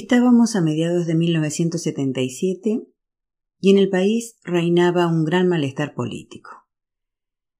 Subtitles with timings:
[0.00, 2.86] Estábamos a mediados de 1977
[3.58, 6.50] y en el país reinaba un gran malestar político.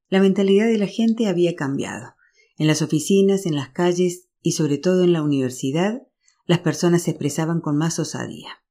[0.09, 2.15] La mentalidad de la gente había cambiado.
[2.57, 6.03] En las oficinas, en las calles y sobre todo en la universidad,
[6.47, 8.63] las personas se expresaban con más osadía.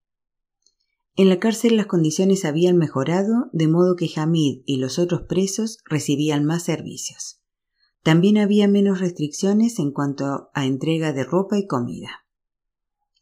[1.17, 5.79] En la cárcel las condiciones habían mejorado, de modo que Hamid y los otros presos
[5.83, 7.41] recibían más servicios.
[8.01, 12.26] También había menos restricciones en cuanto a entrega de ropa y comida.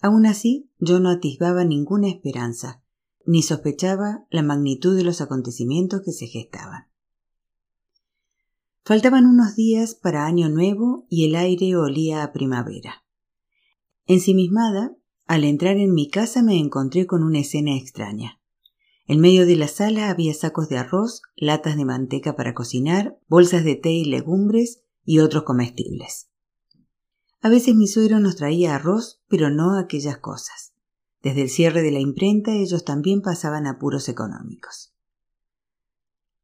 [0.05, 2.83] Aún así, yo no atisbaba ninguna esperanza,
[3.25, 6.89] ni sospechaba la magnitud de los acontecimientos que se gestaban.
[8.83, 13.03] Faltaban unos días para Año Nuevo y el aire olía a primavera.
[14.05, 18.39] Ensimismada, al entrar en mi casa me encontré con una escena extraña.
[19.07, 23.63] En medio de la sala había sacos de arroz, latas de manteca para cocinar, bolsas
[23.63, 26.29] de té y legumbres y otros comestibles.
[27.45, 30.73] A veces mi suegro nos traía arroz, pero no aquellas cosas.
[31.21, 34.95] Desde el cierre de la imprenta ellos también pasaban apuros económicos.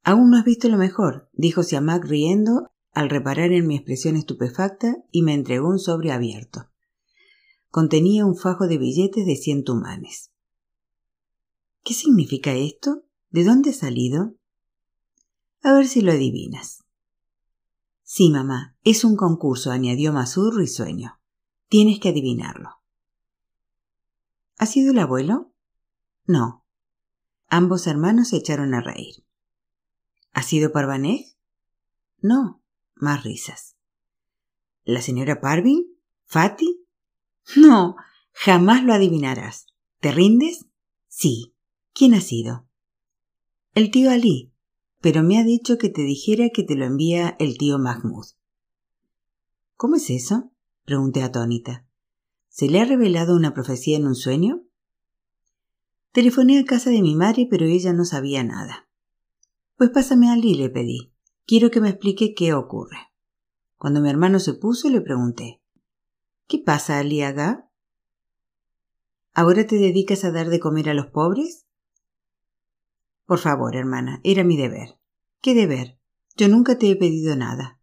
[0.03, 4.95] Aún no has visto lo mejor, dijo Siamak riendo al reparar en mi expresión estupefacta
[5.09, 6.69] y me entregó un sobre abierto.
[7.71, 10.29] Contenía un fajo de billetes de cien tumanes.
[11.83, 13.05] ¿Qué significa esto?
[13.31, 14.35] ¿De dónde ha salido?
[15.63, 16.83] A ver si lo adivinas.
[18.13, 21.21] Sí, mamá, es un concurso, añadió Masur risueño.
[21.69, 22.81] Tienes que adivinarlo.
[24.57, 25.53] ¿Ha sido el abuelo?
[26.25, 26.65] No.
[27.47, 29.23] Ambos hermanos se echaron a reír.
[30.33, 31.37] ¿Ha sido Parvanej?
[32.21, 32.61] No.
[32.95, 33.77] Más risas.
[34.83, 35.97] ¿La señora Parvin?
[36.25, 36.85] ¿Fati?
[37.55, 37.95] No.
[38.33, 39.67] Jamás lo adivinarás.
[40.01, 40.65] ¿Te rindes?
[41.07, 41.55] Sí.
[41.93, 42.67] ¿Quién ha sido?
[43.73, 44.50] El tío Ali,
[45.01, 48.27] pero me ha dicho que te dijera que te lo envía el tío Mahmoud.
[49.75, 50.51] ¿Cómo es eso?
[50.85, 51.87] pregunté atónita.
[52.49, 54.63] ¿Se le ha revelado una profecía en un sueño?
[56.11, 58.87] Telefoné a casa de mi madre, pero ella no sabía nada.
[59.77, 61.13] Pues pásame a Ali, le pedí.
[61.47, 62.97] Quiero que me explique qué ocurre.
[63.77, 65.61] Cuando mi hermano se puso, le pregunté.
[66.47, 67.71] ¿Qué pasa, Ali Aga?
[69.33, 71.65] ¿Ahora te dedicas a dar de comer a los pobres?
[73.25, 74.99] Por favor, hermana, era mi deber.
[75.41, 75.97] ¿Qué deber?
[76.35, 77.79] Yo nunca te he pedido nada.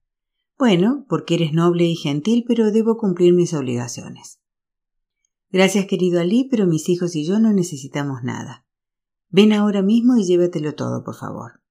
[0.59, 4.41] Bueno, porque eres noble y gentil, pero debo cumplir mis obligaciones.
[5.51, 8.67] Gracias, querido Ali, pero mis hijos y yo no necesitamos nada.
[9.31, 11.63] Ven ahora mismo y llévatelo todo, por favor.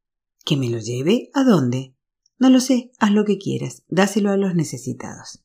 [0.45, 1.29] ¿Que me lo lleve?
[1.33, 1.95] ¿A dónde?
[2.39, 5.43] No lo sé, haz lo que quieras, dáselo a los necesitados.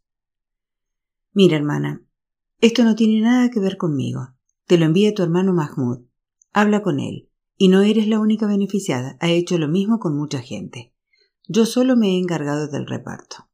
[1.32, 2.06] Mira, hermana,
[2.60, 4.34] esto no tiene nada que ver conmigo.
[4.66, 6.04] Te lo envía tu hermano Mahmoud.
[6.52, 7.31] Habla con él.
[7.62, 10.92] Y no eres la única beneficiada, ha hecho lo mismo con mucha gente.
[11.46, 13.48] Yo solo me he encargado del reparto.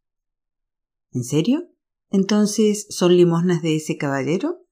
[1.13, 1.69] ¿En serio?
[2.09, 4.65] Entonces, ¿son limosnas de ese caballero?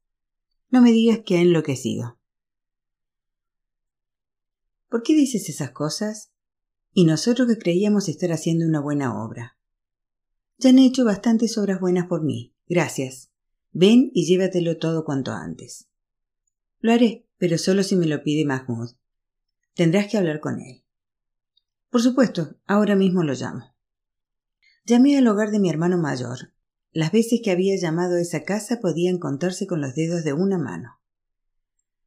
[0.70, 2.18] No me digas que ha enloquecido.
[4.88, 6.32] ¿Por qué dices esas cosas?
[6.94, 9.58] Y nosotros que creíamos estar haciendo una buena obra.
[10.56, 12.54] Ya han hecho bastantes obras buenas por mí.
[12.66, 13.30] Gracias.
[13.72, 15.90] Ven y llévatelo todo cuanto antes.
[16.80, 18.96] Lo haré, pero solo si me lo pide Mahmoud.
[19.76, 20.82] Tendrás que hablar con él.
[21.90, 23.76] Por supuesto, ahora mismo lo llamo.
[24.86, 26.54] Llamé al hogar de mi hermano mayor.
[26.92, 30.56] Las veces que había llamado a esa casa podían contarse con los dedos de una
[30.56, 30.98] mano.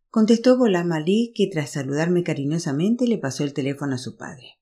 [0.09, 4.57] Contestó Golam Ali, que tras saludarme cariñosamente le pasó el teléfono a su padre.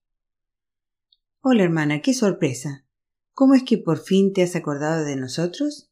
[1.39, 2.85] Hola hermana, qué sorpresa.
[3.31, 5.89] ¿Cómo es que por fin te has acordado de nosotros?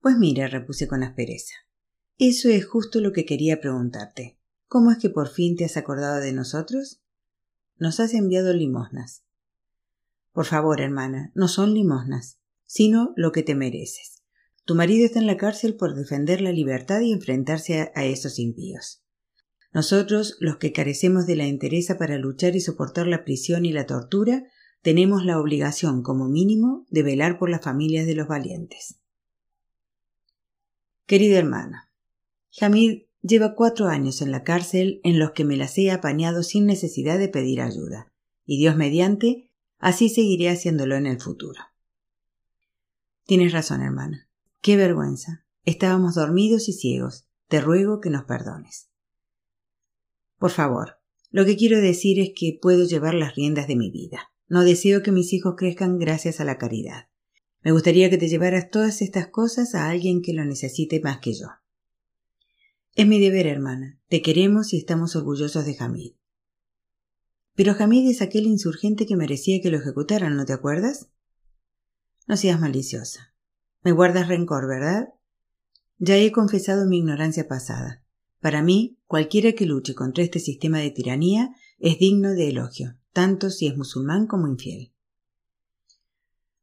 [0.00, 1.54] Pues mira, repuse con aspereza.
[2.18, 4.41] Eso es justo lo que quería preguntarte.
[4.72, 7.02] ¿Cómo es que por fin te has acordado de nosotros?
[7.76, 9.22] Nos has enviado limosnas.
[10.32, 14.22] Por favor, hermana, no son limosnas, sino lo que te mereces.
[14.64, 19.02] Tu marido está en la cárcel por defender la libertad y enfrentarse a, esos impíos.
[19.74, 23.84] Nosotros, los que carecemos de la entereza para luchar y soportar la prisión y la
[23.84, 24.44] tortura,
[24.80, 28.98] tenemos la obligación, como mínimo, de velar por las familias de los valientes.
[31.04, 31.90] Querida hermana,
[32.58, 36.66] Hamid Lleva cuatro años en la cárcel en los que me las he apañado sin
[36.66, 38.12] necesidad de pedir ayuda,
[38.44, 39.48] y Dios mediante,
[39.78, 41.60] así seguiré haciéndolo en el futuro.
[43.24, 44.28] Tienes razón, hermana.
[44.60, 45.46] Qué vergüenza.
[45.64, 47.28] Estábamos dormidos y ciegos.
[47.46, 48.90] Te ruego que nos perdones.
[50.38, 50.98] Por favor,
[51.30, 54.32] lo que quiero decir es que puedo llevar las riendas de mi vida.
[54.48, 57.06] No deseo que mis hijos crezcan gracias a la caridad.
[57.62, 61.34] Me gustaría que te llevaras todas estas cosas a alguien que lo necesite más que
[61.34, 61.46] yo.
[62.94, 63.98] Es mi deber, hermana.
[64.08, 66.12] Te queremos y estamos orgullosos de Hamid.
[67.54, 71.08] Pero Hamid es aquel insurgente que merecía que lo ejecutaran, ¿no te acuerdas?
[72.26, 73.34] No seas maliciosa.
[73.82, 75.08] Me guardas rencor, ¿verdad?
[75.96, 78.04] Ya he confesado mi ignorancia pasada.
[78.40, 83.48] Para mí, cualquiera que luche contra este sistema de tiranía es digno de elogio, tanto
[83.48, 84.92] si es musulmán como infiel.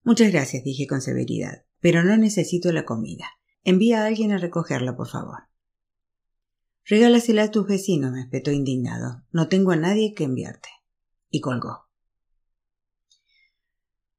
[0.04, 3.26] Muchas gracias, dije con severidad, pero no necesito la comida.
[3.64, 5.50] Envía a alguien a recogerla, por favor.
[6.90, 9.24] Regálasela a tus vecinos, me espetó indignado.
[9.32, 10.70] No tengo a nadie que enviarte.
[11.30, 11.88] Y colgó.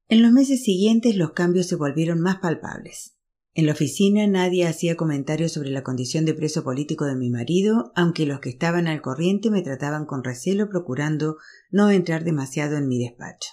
[0.07, 3.17] En los meses siguientes los cambios se volvieron más palpables.
[3.55, 7.91] En la oficina nadie hacía comentarios sobre la condición de preso político de mi marido,
[7.97, 11.39] aunque los que estaban al corriente me trataban con recelo procurando
[11.71, 13.51] no entrar demasiado en mi despacho.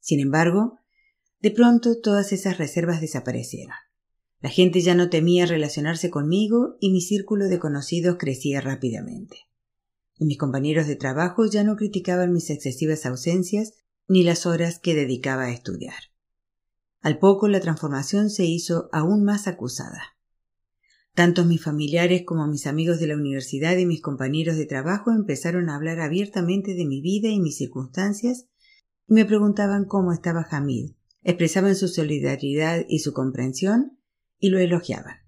[0.00, 0.80] Sin embargo,
[1.40, 3.74] de pronto todas esas reservas desaparecieron.
[4.44, 9.38] La gente ya no temía relacionarse conmigo y mi círculo de conocidos crecía rápidamente.
[10.18, 13.72] Y mis compañeros de trabajo ya no criticaban mis excesivas ausencias
[14.06, 15.94] ni las horas que dedicaba a estudiar.
[17.00, 20.18] Al poco la transformación se hizo aún más acusada.
[21.14, 25.70] Tanto mis familiares como mis amigos de la universidad y mis compañeros de trabajo empezaron
[25.70, 28.44] a hablar abiertamente de mi vida y mis circunstancias
[29.08, 30.90] y me preguntaban cómo estaba Hamid,
[31.22, 33.93] expresaban su solidaridad y su comprensión
[34.44, 35.20] y lo elogiaban.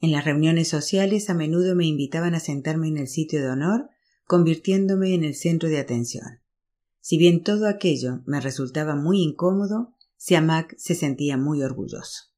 [0.00, 3.90] En las reuniones sociales a menudo me invitaban a sentarme en el sitio de honor,
[4.26, 6.40] convirtiéndome en el centro de atención.
[7.00, 12.32] Si bien todo aquello me resultaba muy incómodo, Siamak se sentía muy orgulloso.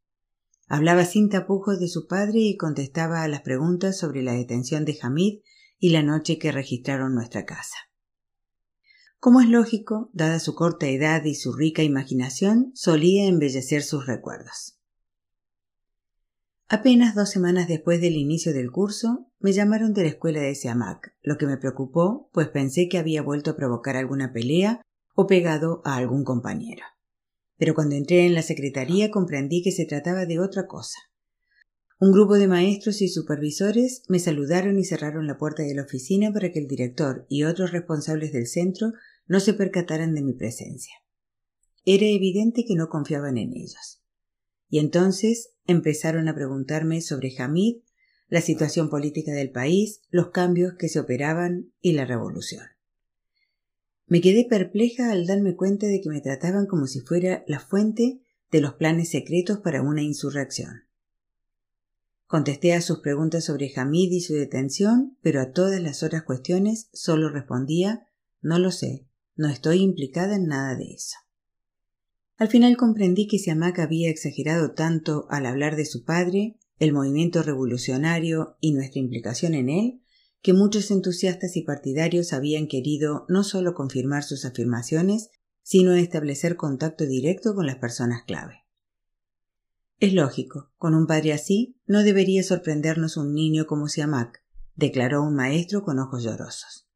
[0.68, 4.98] Hablaba sin tapujos de su padre y contestaba a las preguntas sobre la detención de
[5.00, 5.38] Hamid
[5.78, 7.76] y la noche que registraron nuestra casa.
[9.18, 14.73] Como es lógico, dada su corta edad y su rica imaginación, solía embellecer sus recuerdos.
[16.68, 21.14] Apenas dos semanas después del inicio del curso, me llamaron de la escuela de Siamak,
[21.22, 24.80] lo que me preocupó, pues pensé que había vuelto a provocar alguna pelea
[25.14, 26.82] o pegado a algún compañero.
[27.58, 30.98] Pero cuando entré en la secretaría comprendí que se trataba de otra cosa.
[32.00, 36.32] Un grupo de maestros y supervisores me saludaron y cerraron la puerta de la oficina
[36.32, 38.92] para que el director y otros responsables del centro
[39.26, 40.94] no se percataran de mi presencia.
[41.84, 44.03] Era evidente que no confiaban en ellos.
[44.74, 47.76] Y entonces empezaron a preguntarme sobre Hamid,
[48.26, 52.66] la situación política del país, los cambios que se operaban y la revolución.
[54.08, 58.20] Me quedé perpleja al darme cuenta de que me trataban como si fuera la fuente
[58.50, 60.88] de los planes secretos para una insurrección.
[62.26, 66.88] Contesté a sus preguntas sobre Hamid y su detención, pero a todas las otras cuestiones
[66.92, 68.08] solo respondía
[68.40, 69.06] no lo sé,
[69.36, 71.14] no estoy implicada en nada de eso.
[72.36, 77.42] Al final comprendí que Siamak había exagerado tanto al hablar de su padre, el movimiento
[77.42, 80.02] revolucionario y nuestra implicación en él,
[80.42, 85.30] que muchos entusiastas y partidarios habían querido no solo confirmar sus afirmaciones,
[85.62, 88.64] sino establecer contacto directo con las personas clave.
[90.00, 94.42] Es lógico, con un padre así, no debería sorprendernos un niño como Siamak,
[94.74, 96.88] declaró un maestro con ojos llorosos.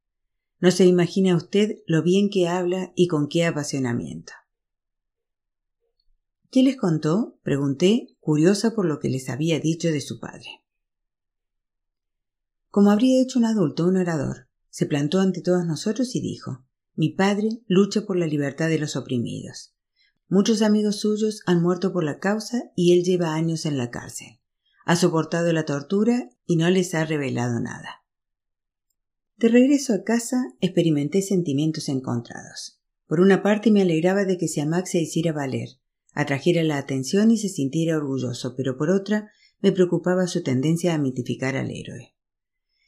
[0.59, 4.33] No se imagina usted lo bien que habla y con qué apasionamiento.
[6.51, 7.39] ¿Qué les contó?
[7.43, 10.63] pregunté, curiosa por lo que les había dicho de su padre.
[12.71, 16.65] Como habría hecho un adulto, un orador, se plantó ante todos nosotros y dijo
[16.95, 19.75] Mi padre lucha por la libertad de los oprimidos.
[20.29, 24.41] Muchos amigos suyos han muerto por la causa y él lleva años en la cárcel.
[24.87, 28.05] Ha soportado la tortura y no les ha revelado nada.
[29.37, 32.81] De regreso a casa experimenté sentimientos encontrados.
[33.07, 35.79] Por una parte me alegraba de que Siamak se hiciera valer,
[36.19, 40.99] atrajera la atención y se sintiera orgulloso, pero por otra me preocupaba su tendencia a
[40.99, 42.17] mitificar al héroe.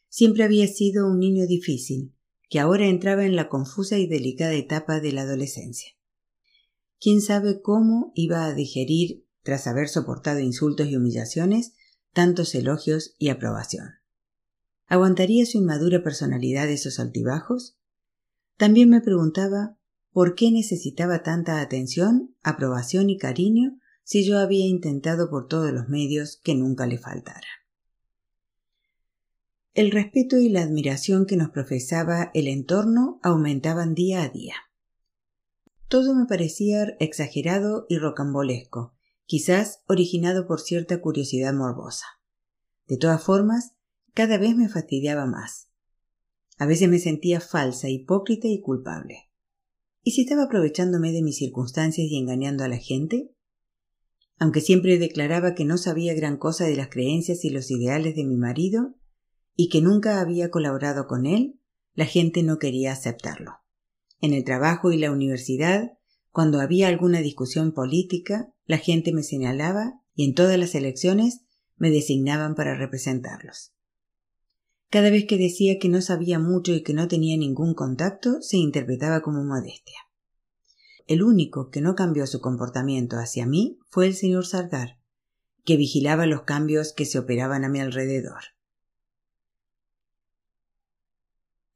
[0.08, 2.12] Siempre había sido un niño difícil,
[2.48, 5.92] que ahora entraba en la confusa y delicada etapa de la adolescencia.
[6.98, 11.74] Quién sabe cómo iba a digerir, tras haber soportado insultos y humillaciones,
[12.12, 13.90] tantos elogios y aprobación.
[14.88, 17.78] ¿Aguantaría su inmadura personalidad esos altibajos?
[18.56, 19.78] También me preguntaba
[20.12, 25.88] ¿Por qué necesitaba tanta atención, aprobación y cariño si yo había intentado por todos los
[25.88, 27.46] medios que nunca le faltara?
[29.72, 34.54] El respeto y la admiración que nos profesaba el entorno aumentaban día a día.
[35.86, 38.94] Todo me parecía exagerado y rocambolesco,
[39.26, 42.06] quizás originado por cierta curiosidad morbosa.
[42.88, 43.74] De todas formas,
[44.12, 45.68] cada vez me fastidiaba más.
[46.58, 49.29] A veces me sentía falsa, hipócrita y culpable.
[50.02, 53.30] ¿Y si estaba aprovechándome de mis circunstancias y engañando a la gente?
[54.38, 58.24] Aunque siempre declaraba que no sabía gran cosa de las creencias y los ideales de
[58.24, 58.94] mi marido,
[59.54, 61.60] y que nunca había colaborado con él,
[61.94, 63.56] la gente no quería aceptarlo.
[64.22, 65.98] En el trabajo y la universidad,
[66.30, 71.42] cuando había alguna discusión política, la gente me señalaba y en todas las elecciones
[71.76, 73.74] me designaban para representarlos.
[74.90, 78.56] Cada vez que decía que no sabía mucho y que no tenía ningún contacto, se
[78.56, 79.98] interpretaba como modestia.
[81.06, 84.98] El único que no cambió su comportamiento hacia mí fue el señor Sargar,
[85.64, 88.40] que vigilaba los cambios que se operaban a mi alrededor.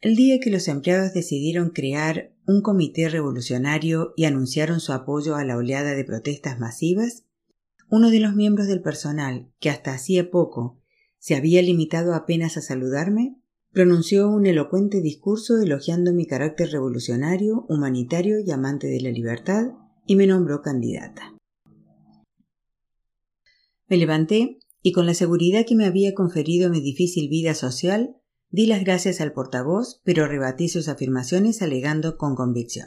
[0.00, 5.44] El día que los empleados decidieron crear un comité revolucionario y anunciaron su apoyo a
[5.44, 7.24] la oleada de protestas masivas,
[7.88, 10.83] uno de los miembros del personal, que hasta hacía poco
[11.24, 13.40] se había limitado apenas a saludarme,
[13.72, 19.68] pronunció un elocuente discurso elogiando mi carácter revolucionario, humanitario y amante de la libertad,
[20.06, 21.34] y me nombró candidata.
[23.88, 28.16] Me levanté y con la seguridad que me había conferido mi difícil vida social,
[28.50, 32.86] Di las gracias al portavoz, pero rebatí sus afirmaciones alegando con convicción.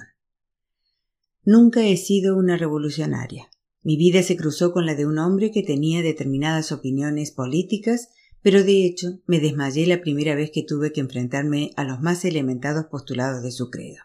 [1.43, 3.49] Nunca he sido una revolucionaria.
[3.81, 8.09] Mi vida se cruzó con la de un hombre que tenía determinadas opiniones políticas,
[8.41, 12.23] pero de hecho me desmayé la primera vez que tuve que enfrentarme a los más
[12.25, 13.99] elementados postulados de su credo.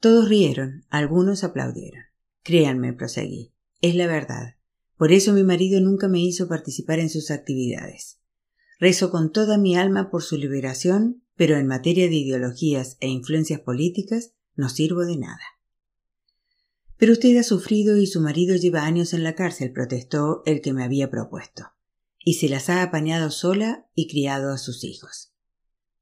[0.00, 2.04] Todos rieron, algunos aplaudieron.
[2.42, 4.54] Créanme, proseguí, es la verdad.
[4.96, 8.18] Por eso mi marido nunca me hizo participar en sus actividades.
[8.78, 13.60] Rezo con toda mi alma por su liberación, pero en materia de ideologías e influencias
[13.60, 15.40] políticas no sirvo de nada.
[16.98, 20.72] Pero usted ha sufrido y su marido lleva años en la cárcel, protestó el que
[20.72, 21.64] me había propuesto,
[22.26, 25.32] y se las ha apañado sola y criado a sus hijos.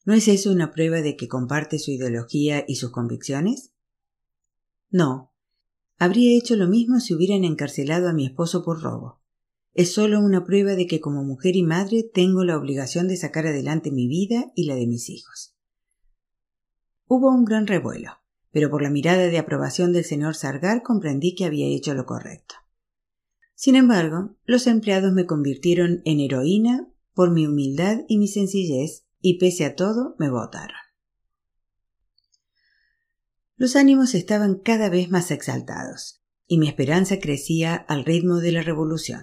[0.04, 3.72] ¿No es eso una prueba de que comparte su ideología y sus convicciones?
[4.90, 5.32] No.
[5.98, 9.20] Habría hecho lo mismo si hubieran encarcelado a mi esposo por robo
[9.74, 13.48] es solo una prueba de que como mujer y madre tengo la obligación de sacar
[13.48, 15.56] adelante mi vida y la de mis hijos.
[17.06, 18.12] Hubo un gran revuelo,
[18.52, 22.54] pero por la mirada de aprobación del señor Sargar comprendí que había hecho lo correcto.
[23.54, 29.38] Sin embargo, los empleados me convirtieron en heroína por mi humildad y mi sencillez, y
[29.38, 30.76] pese a todo me votaron.
[33.56, 38.62] Los ánimos estaban cada vez más exaltados, y mi esperanza crecía al ritmo de la
[38.62, 39.22] revolución.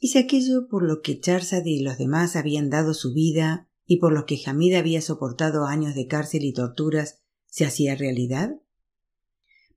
[0.00, 3.98] ¿Y si aquello por lo que Charzad y los demás habían dado su vida y
[3.98, 8.56] por lo que Hamid había soportado años de cárcel y torturas se hacía realidad?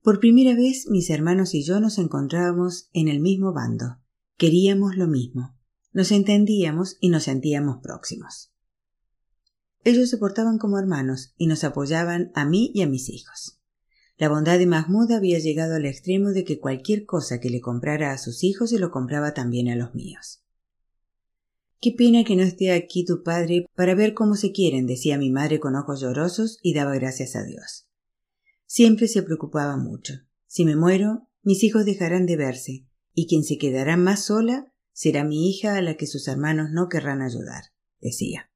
[0.02, 3.98] Por primera vez mis hermanos y yo nos encontrábamos en el mismo bando.
[4.36, 5.56] Queríamos lo mismo.
[5.92, 8.52] Nos entendíamos y nos sentíamos próximos.
[9.84, 13.58] Ellos se portaban como hermanos y nos apoyaban a mí y a mis hijos.
[14.16, 18.12] La bondad de Mahmoud había llegado al extremo de que cualquier cosa que le comprara
[18.12, 20.42] a sus hijos se lo compraba también a los míos.
[21.80, 25.30] Qué pena que no esté aquí tu padre para ver cómo se quieren, decía mi
[25.30, 27.87] madre con ojos llorosos y daba gracias a Dios.
[28.70, 30.12] Siempre se preocupaba mucho.
[30.46, 35.24] Si me muero, mis hijos dejarán de verse, y quien se quedará más sola será
[35.24, 37.64] mi hija a la que sus hermanos no querrán ayudar,
[37.98, 38.50] decía.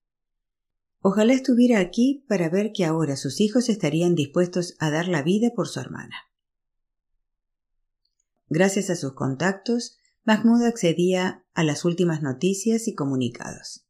[1.00, 5.52] Ojalá estuviera aquí para ver que ahora sus hijos estarían dispuestos a dar la vida
[5.56, 6.16] por su hermana.
[8.48, 13.86] Gracias a sus contactos, Mahmoud accedía a las últimas noticias y comunicados.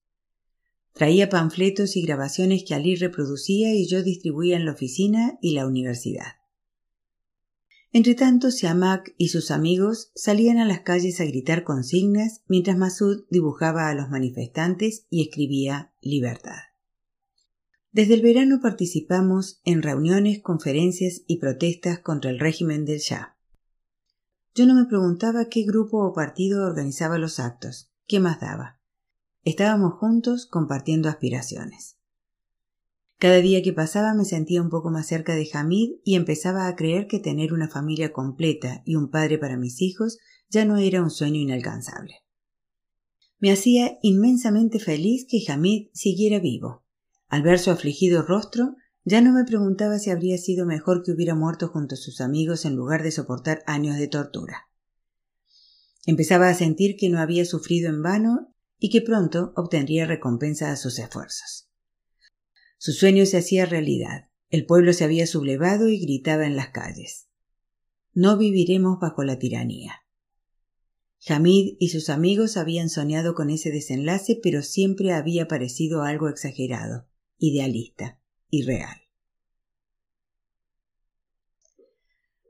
[0.92, 5.66] Traía panfletos y grabaciones que Ali reproducía y yo distribuía en la oficina y la
[5.66, 6.36] universidad.
[7.94, 13.88] Entretanto, Siamak y sus amigos salían a las calles a gritar consignas mientras Masud dibujaba
[13.88, 16.58] a los manifestantes y escribía libertad.
[17.90, 23.36] Desde el verano participamos en reuniones, conferencias y protestas contra el régimen del Shah.
[24.54, 28.81] Yo no me preguntaba qué grupo o partido organizaba los actos, qué más daba.
[29.44, 31.96] Estábamos juntos compartiendo aspiraciones.
[33.18, 36.76] Cada día que pasaba me sentía un poco más cerca de Hamid y empezaba a
[36.76, 40.18] creer que tener una familia completa y un padre para mis hijos
[40.48, 42.14] ya no era un sueño inalcanzable.
[43.38, 46.82] Me hacía inmensamente feliz que Hamid siguiera vivo
[47.32, 51.34] al ver su afligido rostro, ya no me preguntaba si habría sido mejor que hubiera
[51.34, 54.68] muerto junto a sus amigos en lugar de soportar años de tortura.
[56.04, 58.51] Empezaba a sentir que no había sufrido en vano
[58.82, 61.68] y que pronto obtendría recompensa a sus esfuerzos.
[62.78, 64.28] Su sueño se hacía realidad.
[64.50, 67.28] El pueblo se había sublevado y gritaba en las calles.
[68.12, 70.02] No viviremos bajo la tiranía.
[71.28, 77.06] Hamid y sus amigos habían soñado con ese desenlace, pero siempre había parecido algo exagerado
[77.38, 78.18] idealista
[78.50, 78.96] y real.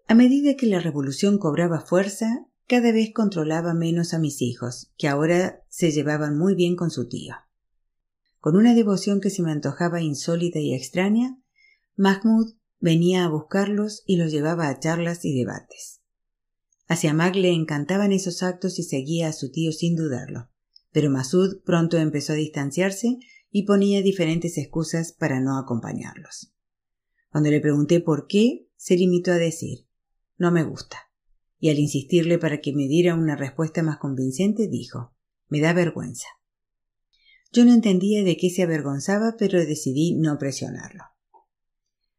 [0.08, 5.08] A medida que la revolución cobraba fuerza, cada vez controlaba menos a mis hijos, que
[5.08, 7.34] ahora se llevaban muy bien con su tío.
[8.38, 11.38] Con una devoción que se me antojaba insólita y extraña,
[11.96, 16.00] Mahmoud venía a buscarlos y los llevaba a charlas y debates.
[16.88, 20.50] A Siamak le encantaban esos actos y seguía a su tío sin dudarlo.
[20.90, 23.18] Pero Masud pronto empezó a distanciarse
[23.50, 26.52] y ponía diferentes excusas para no acompañarlos.
[27.30, 29.86] Cuando le pregunté por qué, se limitó a decir
[30.42, 31.11] no me gusta.
[31.62, 35.14] Y al insistirle para que me diera una respuesta más convincente, dijo
[35.48, 36.26] me da vergüenza.
[37.52, 41.04] Yo no entendía de qué se avergonzaba, pero decidí no presionarlo.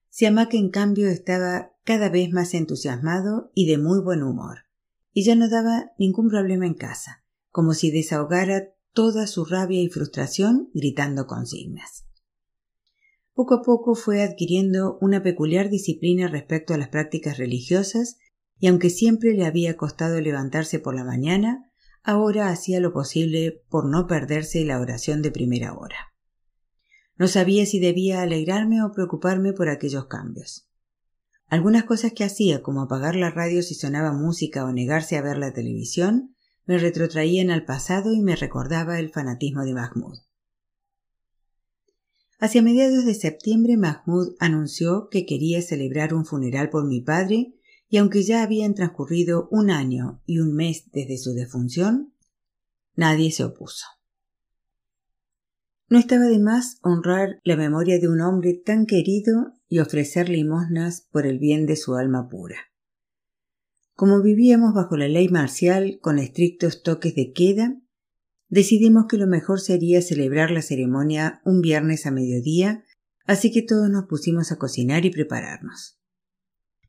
[0.08, 4.60] Siamak, en cambio, estaba cada vez más entusiasmado y de muy buen humor,
[5.12, 9.90] y ya no daba ningún problema en casa, como si desahogara toda su rabia y
[9.90, 12.06] frustración gritando consignas.
[13.34, 18.20] Poco a poco fue adquiriendo una peculiar disciplina respecto a las prácticas religiosas
[18.64, 21.70] y aunque siempre le había costado levantarse por la mañana,
[22.02, 26.14] ahora hacía lo posible por no perderse la oración de primera hora.
[27.18, 30.70] No sabía si debía alegrarme o preocuparme por aquellos cambios.
[31.48, 35.38] Algunas cosas que hacía, como apagar la radio si sonaba música o negarse a ver
[35.38, 36.34] la televisión,
[36.66, 40.20] me retrotraían al pasado y me recordaba el fanatismo de Mahmoud.
[42.40, 47.56] Hacia mediados de septiembre Mahmoud anunció que quería celebrar un funeral por mi padre
[47.94, 52.12] y aunque ya habían transcurrido un año y un mes desde su defunción,
[52.96, 53.86] nadie se opuso.
[55.90, 61.08] No estaba de más honrar la memoria de un hombre tan querido y ofrecer limosnas
[61.12, 62.56] por el bien de su alma pura.
[63.94, 67.80] Como vivíamos bajo la ley marcial con estrictos toques de queda,
[68.50, 72.86] decidimos que lo mejor sería celebrar la ceremonia un viernes a mediodía,
[73.28, 76.00] así que todos nos pusimos a cocinar y prepararnos.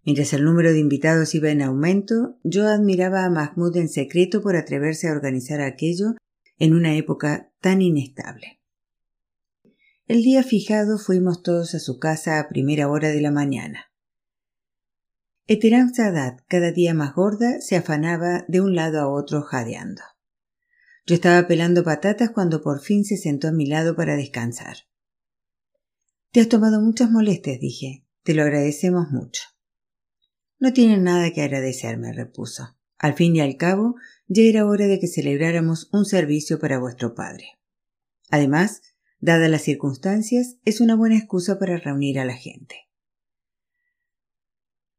[0.04, 4.54] Mientras el número de invitados iba en aumento, yo admiraba a Mahmoud en secreto por
[4.54, 6.14] atreverse a organizar aquello
[6.58, 8.60] en una época tan inestable.
[10.06, 13.86] El día fijado fuimos todos a su casa a primera hora de la mañana.
[15.46, 20.02] Eteram Sadat, cada día más gorda, se afanaba de un lado a otro jadeando.
[21.06, 24.76] Yo estaba pelando patatas cuando por fin se sentó a mi lado para descansar.
[26.32, 28.06] Te has tomado muchas molestias, dije.
[28.22, 29.53] Te lo agradecemos mucho.
[30.64, 32.74] No tienen nada que agradecerme, repuso.
[32.96, 33.96] Al fin y al cabo,
[34.28, 37.58] ya era hora de que celebráramos un servicio para vuestro padre.
[38.30, 38.80] Además,
[39.18, 42.76] dadas las circunstancias, es una buena excusa para reunir a la gente.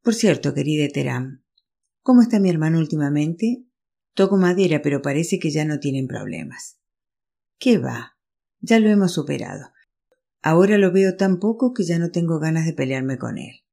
[0.02, 1.42] Por cierto, querida Teram,
[2.00, 3.64] ¿cómo está mi hermano últimamente?
[4.14, 6.78] Toco madera, pero parece que ya no tienen problemas.
[7.58, 8.16] ¿Qué va?
[8.60, 9.72] Ya lo hemos superado.
[10.42, 13.65] Ahora lo veo tan poco que ya no tengo ganas de pelearme con él.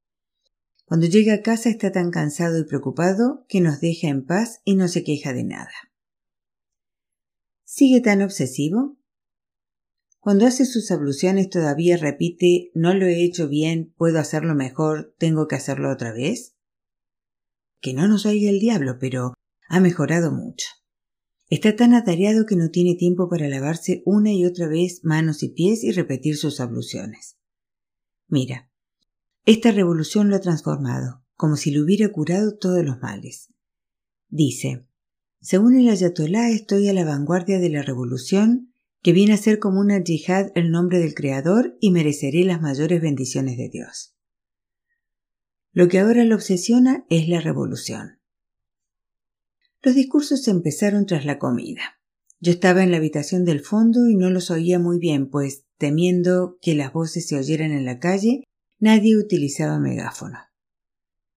[0.86, 4.76] Cuando llega a casa está tan cansado y preocupado que nos deja en paz y
[4.76, 5.72] no se queja de nada.
[7.64, 8.98] ¿Sigue tan obsesivo?
[10.20, 15.48] Cuando hace sus abluciones todavía repite no lo he hecho bien, puedo hacerlo mejor, tengo
[15.48, 16.56] que hacerlo otra vez.
[17.82, 19.34] Que no nos oiga el diablo, pero
[19.68, 20.68] ha mejorado mucho.
[21.50, 25.50] Está tan atareado que no tiene tiempo para lavarse una y otra vez manos y
[25.50, 27.38] pies y repetir sus abluciones.
[28.28, 28.72] Mira,
[29.46, 33.50] esta revolución lo ha transformado, como si le hubiera curado todos los males.
[34.30, 34.88] Dice,
[35.42, 39.82] según el ayatolá estoy a la vanguardia de la revolución que viene a ser como
[39.82, 44.16] una yihad el nombre del Creador y mereceré las mayores bendiciones de Dios.
[45.74, 48.22] Lo que ahora lo obsesiona es la revolución.
[49.82, 52.00] Los discursos empezaron tras la comida.
[52.40, 56.58] Yo estaba en la habitación del fondo y no los oía muy bien, pues, temiendo
[56.62, 58.44] que las voces se oyeran en la calle,
[58.84, 60.40] nadie utilizaba megáfono.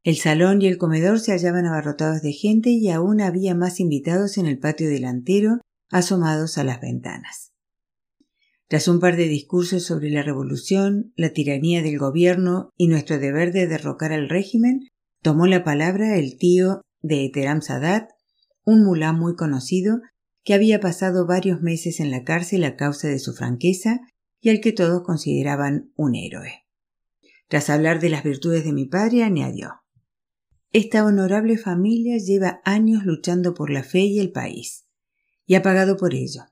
[0.02, 4.36] El salón y el comedor se hallaban abarrotados de gente y aún había más invitados
[4.36, 7.52] en el patio delantero, asomados a las ventanas.
[8.66, 13.52] Tras un par de discursos sobre la revolución, la tiranía del gobierno y nuestro deber
[13.52, 14.88] de derrocar al régimen,
[15.22, 18.10] tomó la palabra el tío de Eteram Sadat,
[18.64, 20.00] un mulá muy conocido
[20.42, 24.00] que había pasado varios meses en la cárcel a causa de su franqueza
[24.40, 26.65] y al que todos consideraban un héroe.
[27.48, 29.82] Tras hablar de las virtudes de mi padre, añadió
[30.72, 34.86] Esta honorable familia lleva años luchando por la fe y el país,
[35.46, 36.42] y ha pagado por ello.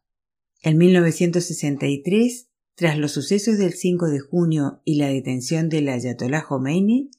[0.63, 7.11] En 1963, tras los sucesos del 5 de junio y la detención del Ayatollah Khomeini,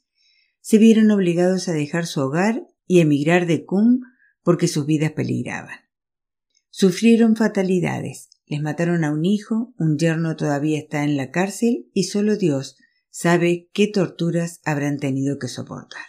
[0.62, 4.02] se vieron obligados a dejar su hogar y emigrar de Qum
[4.42, 5.80] porque sus vidas peligraban.
[6.70, 12.06] Sufrieron fatalidades, les mataron a un hijo, un yerno todavía está en la cárcel y
[12.06, 12.78] solo Dios
[13.18, 16.04] sabe qué torturas habrán tenido que soportar.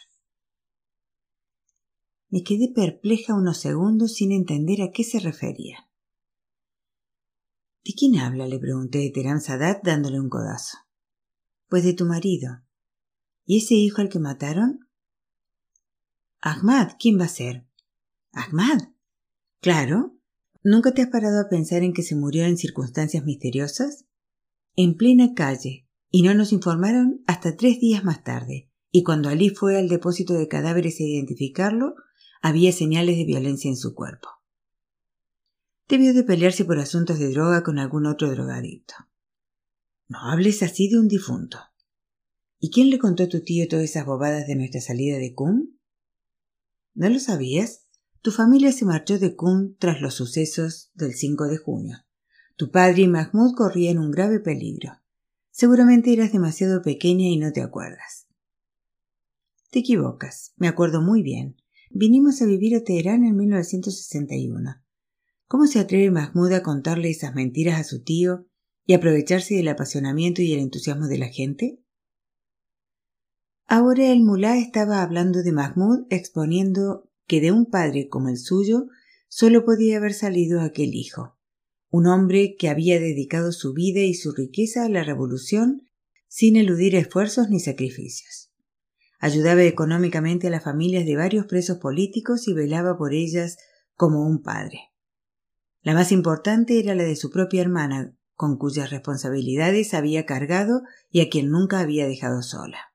[2.30, 5.88] Me quedé perpleja unos segundos sin entender a qué se refería.
[7.84, 8.48] ¿De quién habla?
[8.48, 10.78] le pregunté a Terán Sadat dándole un codazo.
[11.68, 12.64] Pues de tu marido.
[13.44, 14.88] ¿Y ese hijo al que mataron?
[16.40, 17.68] Ahmad, ¿quién va a ser?
[18.32, 18.80] Ahmad.
[19.60, 20.18] Claro.
[20.64, 24.06] ¿Nunca te has parado a pensar en que se murió en circunstancias misteriosas?
[24.74, 29.50] En plena calle, y no nos informaron hasta tres días más tarde, y cuando Ali
[29.50, 31.94] fue al depósito de cadáveres a identificarlo,
[32.40, 34.28] había señales de violencia en su cuerpo.
[35.88, 38.94] Debió de pelearse por asuntos de droga con algún otro drogadicto.
[40.08, 41.58] No hables así de un difunto.
[42.58, 45.76] ¿Y quién le contó a tu tío todas esas bobadas de nuestra salida de Qum?
[46.94, 47.86] ¿No lo sabías?
[48.22, 51.98] Tu familia se marchó de Qum tras los sucesos del 5 de junio.
[52.56, 55.02] Tu padre y Mahmoud corrían un grave peligro.
[55.58, 58.26] Seguramente eras demasiado pequeña y no te acuerdas.
[59.70, 61.56] Te equivocas, me acuerdo muy bien.
[61.88, 64.84] Vinimos a vivir a Teherán en 1961.
[65.46, 68.44] ¿Cómo se atreve Mahmoud a contarle esas mentiras a su tío
[68.84, 71.82] y aprovecharse del apasionamiento y el entusiasmo de la gente?
[73.66, 78.88] Ahora el mulá estaba hablando de Mahmoud exponiendo que de un padre como el suyo
[79.28, 81.35] solo podía haber salido aquel hijo,
[81.96, 85.88] un hombre que había dedicado su vida y su riqueza a la revolución
[86.28, 88.52] sin eludir esfuerzos ni sacrificios.
[89.18, 93.56] Ayudaba económicamente a las familias de varios presos políticos y velaba por ellas
[93.94, 94.92] como un padre.
[95.80, 101.22] La más importante era la de su propia hermana, con cuyas responsabilidades había cargado y
[101.22, 102.92] a quien nunca había dejado sola.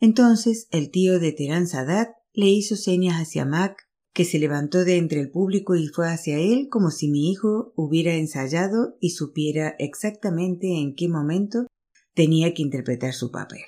[0.00, 4.96] Entonces el tío de Terán Sadat le hizo señas hacia Mac, que se levantó de
[4.96, 9.76] entre el público y fue hacia él como si mi hijo hubiera ensayado y supiera
[9.78, 11.66] exactamente en qué momento
[12.14, 13.62] tenía que interpretar su papel.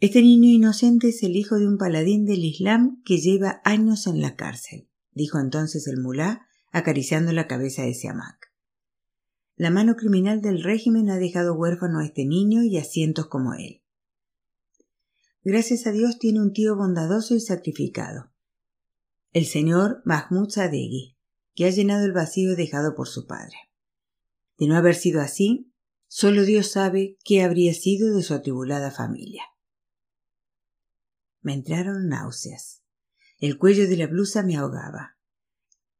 [0.00, 4.20] Este niño inocente es el hijo de un paladín del Islam que lleva años en
[4.20, 8.52] la cárcel dijo entonces el mulá, acariciando la cabeza de Siamak.
[9.56, 13.54] La mano criminal del régimen ha dejado huérfano a este niño y a cientos como
[13.54, 13.82] él.
[15.44, 18.31] Gracias a Dios tiene un tío bondadoso y sacrificado,
[19.32, 21.16] el señor Mahmoud Sadeghi,
[21.54, 23.56] que ha llenado el vacío dejado por su padre.
[24.58, 25.72] De no haber sido así,
[26.06, 29.42] solo Dios sabe qué habría sido de su atribulada familia.
[31.40, 32.82] Me entraron náuseas.
[33.38, 35.16] El cuello de la blusa me ahogaba.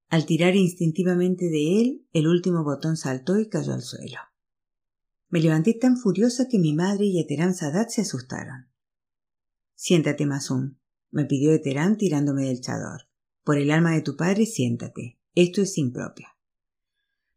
[0.09, 4.19] Al tirar instintivamente de él, el último botón saltó y cayó al suelo.
[5.31, 8.69] Me levanté tan furiosa que mi madre y Eterán Sadat se asustaron.
[9.75, 10.77] Siéntate, Masum,
[11.11, 13.09] me pidió Eterán tirándome del chador.
[13.45, 15.19] Por el alma de tu padre, siéntate.
[15.35, 16.29] Esto es impropio.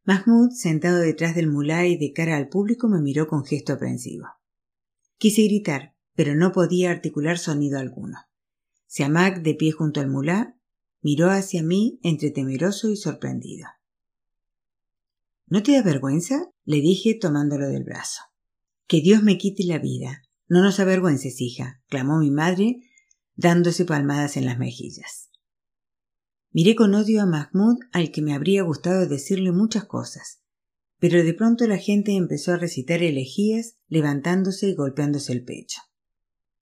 [0.04, 4.28] Mahmoud, sentado detrás del mulá y de cara al público, me miró con gesto aprensivo.
[5.18, 8.20] Quise gritar, pero no podía articular sonido alguno.
[8.86, 10.60] Siamak, de pie junto al mulá,
[11.02, 13.68] miró hacia mí entre temeroso y sorprendido.
[15.48, 16.52] ¿No te da vergüenza?
[16.65, 18.22] le dije tomándolo del brazo.
[18.88, 20.24] Que Dios me quite la vida.
[20.48, 22.82] No nos avergüences, hija, clamó mi madre,
[23.36, 25.30] dándose palmadas en las mejillas.
[26.56, 30.41] Miré con odio a Mahmoud, al que me habría gustado decirle muchas cosas,
[31.00, 35.82] pero de pronto la gente empezó a recitar elegías, levantándose y golpeándose el pecho.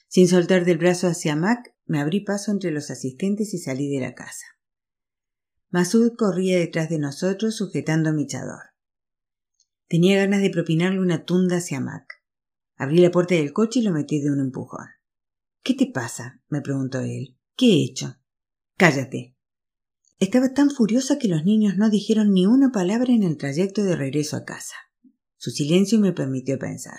[0.07, 4.01] Sin soltar del brazo hacia Mac, me abrí paso entre los asistentes y salí de
[4.01, 4.47] la casa.
[5.69, 8.63] Masud corría detrás de nosotros sujetando mi chador.
[9.87, 12.07] Tenía ganas de propinarle una tunda hacia Mac.
[12.77, 14.87] Abrí la puerta del coche y lo metí de un empujón.
[15.61, 16.41] ¿Qué te pasa?
[16.47, 17.37] me preguntó él.
[17.55, 18.17] ¿Qué he hecho?
[18.75, 19.32] Cállate.
[20.23, 23.97] Estaba tan furiosa que los niños no dijeron ni una palabra en el trayecto de
[23.97, 24.75] regreso a casa.
[25.35, 26.97] Su silencio me permitió pensar.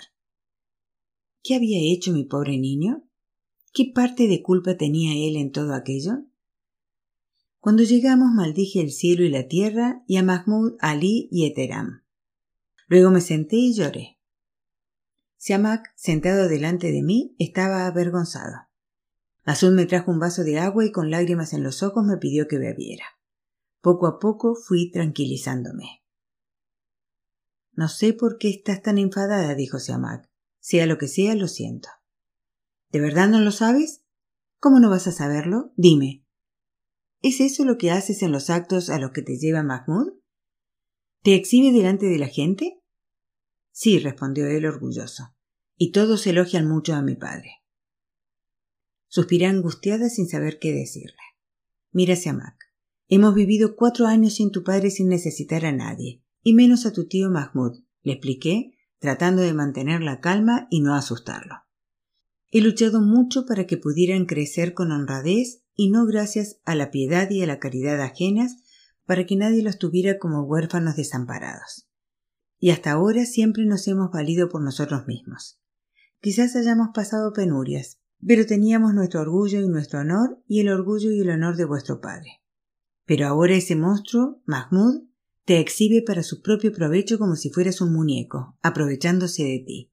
[1.41, 3.09] ¿Qué había hecho mi pobre niño?
[3.73, 6.23] ¿Qué parte de culpa tenía él en todo aquello?
[7.59, 12.03] Cuando llegamos maldije el cielo y la tierra y a Mahmud, Ali y Eteram.
[12.85, 14.19] Luego me senté y lloré.
[15.37, 18.67] Siamak, sentado delante de mí, estaba avergonzado.
[19.45, 22.47] Azul me trajo un vaso de agua y con lágrimas en los ojos me pidió
[22.47, 23.14] que bebiera.
[23.85, 26.03] Poco a poco fui tranquilizándome.
[27.73, 30.27] No sé por qué estás tan enfadada, dijo Siamak.
[30.59, 31.89] Sea lo que sea, lo siento.
[32.89, 34.03] ¿De verdad no lo sabes?
[34.59, 35.71] ¿Cómo no vas a saberlo?
[35.75, 36.25] Dime.
[37.21, 40.13] ¿Es eso lo que haces en los actos a los que te lleva Mahmoud?
[41.21, 42.81] ¿Te exhibe delante de la gente?
[43.71, 45.35] Sí, respondió él orgulloso.
[45.77, 47.51] Y todos elogian mucho a mi padre.
[49.09, 51.21] Suspiré angustiada sin saber qué decirle.
[51.91, 52.64] Mírase a Mac.
[53.07, 57.07] Hemos vivido cuatro años sin tu padre sin necesitar a nadie, y menos a tu
[57.07, 61.55] tío Mahmoud, le expliqué, tratando de mantener la calma y no asustarlo.
[62.49, 67.29] He luchado mucho para que pudieran crecer con honradez y no gracias a la piedad
[67.29, 68.57] y a la caridad ajenas
[69.05, 71.87] para que nadie los tuviera como huérfanos desamparados.
[72.57, 75.59] Y hasta ahora siempre nos hemos valido por nosotros mismos.
[76.21, 81.19] Quizás hayamos pasado penurias, pero teníamos nuestro orgullo y nuestro honor y el orgullo y
[81.19, 82.41] el honor de vuestro padre.
[83.05, 85.03] Pero ahora ese monstruo, Mahmud,
[85.45, 89.91] te exhibe para su propio provecho como si fueras un muñeco, aprovechándose de ti.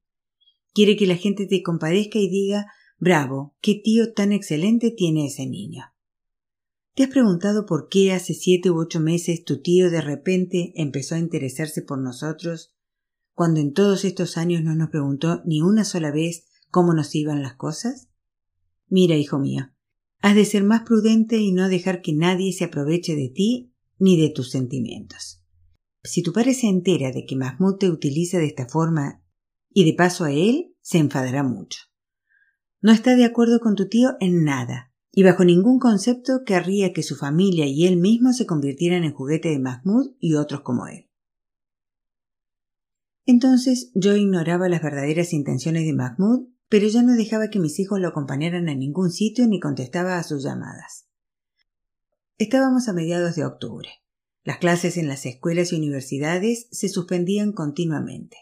[0.73, 2.67] Quiere que la gente te compadezca y diga
[2.99, 5.93] Bravo, qué tío tan excelente tiene ese niño.
[6.95, 11.15] ¿Te has preguntado por qué hace siete u ocho meses tu tío de repente empezó
[11.15, 12.75] a interesarse por nosotros,
[13.35, 17.43] cuando en todos estos años no nos preguntó ni una sola vez cómo nos iban
[17.43, 18.09] las cosas?
[18.89, 19.72] Mira, hijo mío,
[20.23, 24.19] has de ser más prudente y no dejar que nadie se aproveche de ti ni
[24.21, 25.43] de tus sentimientos.
[26.05, 29.23] Si tu padre se entera de que Mahmoud te utiliza de esta forma
[29.69, 31.81] y de paso a él, se enfadará mucho.
[32.81, 37.03] No está de acuerdo con tu tío en nada, y bajo ningún concepto querría que
[37.03, 41.09] su familia y él mismo se convirtieran en juguete de Mahmoud y otros como él.
[43.25, 48.01] Entonces yo ignoraba las verdaderas intenciones de Mahmoud, pero ya no dejaba que mis hijos
[48.01, 51.07] lo acompañaran a ningún sitio ni contestaba a sus llamadas.
[52.39, 53.91] Estábamos a mediados de octubre.
[54.43, 58.39] Las clases en las escuelas y universidades se suspendían continuamente.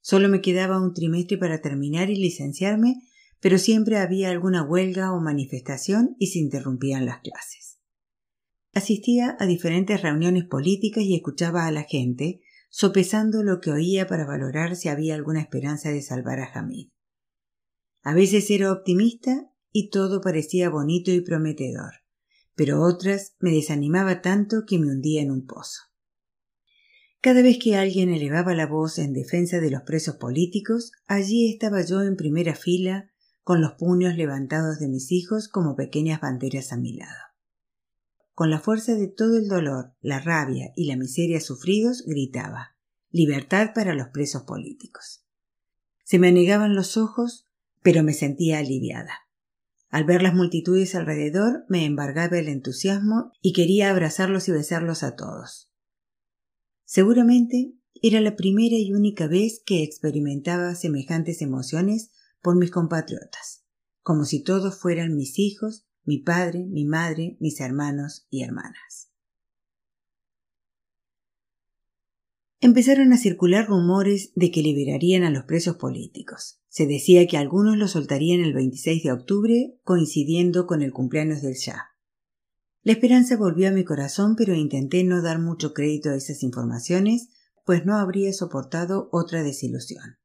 [0.00, 3.02] Solo me quedaba un trimestre para terminar y licenciarme,
[3.40, 7.80] pero siempre había alguna huelga o manifestación y se interrumpían las clases.
[8.74, 14.24] Asistía a diferentes reuniones políticas y escuchaba a la gente, sopesando lo que oía para
[14.24, 16.90] valorar si había alguna esperanza de salvar a Hamid.
[18.02, 22.00] A veces era optimista y todo parecía bonito y prometedor
[22.60, 25.80] pero otras me desanimaba tanto que me hundía en un pozo.
[27.22, 31.82] Cada vez que alguien elevaba la voz en defensa de los presos políticos, allí estaba
[31.82, 33.10] yo en primera fila,
[33.44, 37.18] con los puños levantados de mis hijos como pequeñas banderas a mi lado.
[38.34, 42.76] Con la fuerza de todo el dolor, la rabia y la miseria sufridos, gritaba
[43.08, 45.24] Libertad para los presos políticos.
[46.04, 47.49] Se me anegaban los ojos,
[47.82, 49.12] pero me sentía aliviada.
[49.88, 55.16] Al ver las multitudes alrededor me embargaba el entusiasmo y quería abrazarlos y besarlos a
[55.16, 55.72] todos.
[56.84, 63.64] Seguramente era la primera y única vez que experimentaba semejantes emociones por mis compatriotas,
[64.02, 69.09] como si todos fueran mis hijos, mi padre, mi madre, mis hermanos y hermanas.
[72.62, 76.60] Empezaron a circular rumores de que liberarían a los presos políticos.
[76.68, 81.54] Se decía que algunos los soltarían el 26 de octubre, coincidiendo con el cumpleaños del
[81.54, 81.86] Shah.
[82.82, 87.28] La esperanza volvió a mi corazón, pero intenté no dar mucho crédito a esas informaciones,
[87.64, 90.18] pues no habría soportado otra desilusión.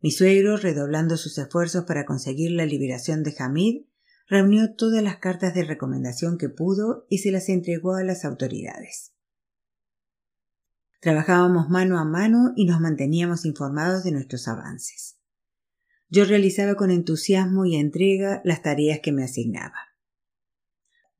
[0.00, 3.86] Mi suegro, redoblando sus esfuerzos para conseguir la liberación de Hamid,
[4.28, 9.15] reunió todas las cartas de recomendación que pudo y se las entregó a las autoridades.
[11.00, 15.18] Trabajábamos mano a mano y nos manteníamos informados de nuestros avances.
[16.08, 19.74] Yo realizaba con entusiasmo y entrega las tareas que me asignaba.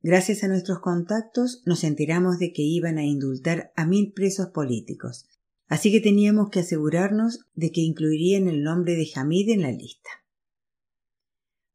[0.01, 5.27] Gracias a nuestros contactos nos enteramos de que iban a indultar a mil presos políticos,
[5.67, 10.09] así que teníamos que asegurarnos de que incluirían el nombre de Hamid en la lista.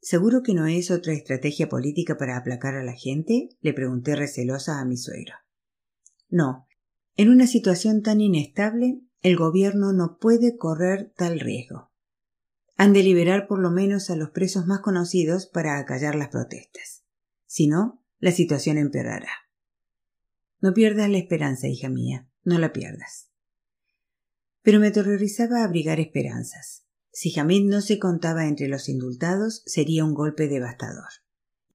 [0.01, 3.51] ¿Seguro que no es otra estrategia política para aplacar a la gente?
[3.61, 5.35] le pregunté recelosa a mi suegro.
[6.29, 6.67] No,
[7.17, 11.91] en una situación tan inestable, el gobierno no puede correr tal riesgo.
[12.77, 17.05] Han de liberar por lo menos a los presos más conocidos para acallar las protestas.
[17.47, 19.29] Si no, la situación empeorará.
[20.61, 23.29] No pierdas la esperanza, hija mía, no la pierdas.
[24.63, 26.87] Pero me aterrorizaba abrigar esperanzas.
[27.13, 31.09] Si Hamid no se contaba entre los indultados, sería un golpe devastador.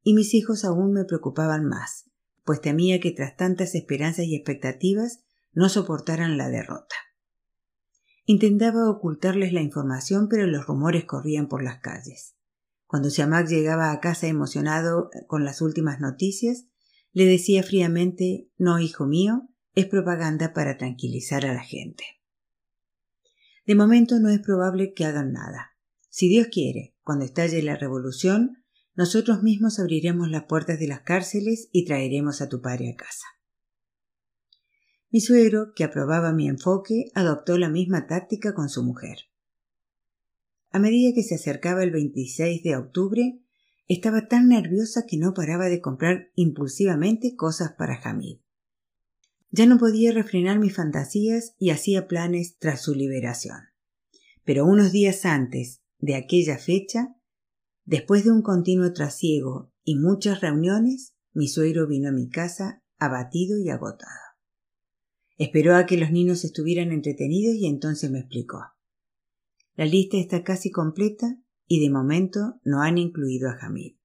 [0.01, 2.09] Y mis hijos aún me preocupaban más,
[2.43, 5.19] pues temía que tras tantas esperanzas y expectativas
[5.57, 6.95] no soportaran la derrota.
[8.25, 12.35] Intentaba ocultarles la información, pero los rumores corrían por las calles.
[12.85, 16.67] Cuando Siamak llegaba a casa emocionado con las últimas noticias,
[17.11, 22.03] le decía fríamente No, hijo mío, es propaganda para tranquilizar a la gente.
[23.65, 25.71] De momento no es probable que hagan nada.
[26.09, 31.67] Si Dios quiere, cuando estalle la revolución, nosotros mismos abriremos las puertas de las cárceles
[31.71, 33.25] y traeremos a tu padre a casa.
[35.09, 39.17] Mi suegro, que aprobaba mi enfoque, adoptó la misma táctica con su mujer.
[40.71, 43.39] A medida que se acercaba el 26 de octubre,
[43.87, 48.39] estaba tan nerviosa que no paraba de comprar impulsivamente cosas para Hamid.
[49.49, 53.59] Ya no podía refrenar mis fantasías y hacía planes tras su liberación.
[54.43, 57.15] Pero unos días antes de aquella fecha,
[57.85, 63.57] después de un continuo trasiego y muchas reuniones, mi suegro vino a mi casa abatido
[63.57, 64.26] y agotado.
[65.37, 68.59] Esperó a que los niños estuvieran entretenidos y entonces me explicó.
[69.75, 73.97] La lista está casi completa y de momento no han incluido a Hamid.